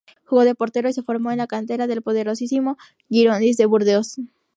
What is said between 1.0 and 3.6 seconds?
formó en la cantera del poderoso Girondins